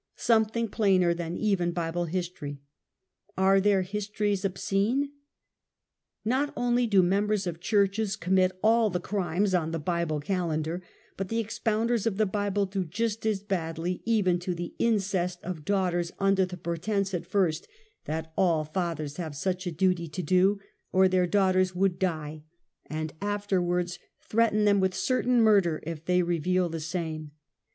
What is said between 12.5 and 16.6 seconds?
do just as badly, even to the incest of daughters under the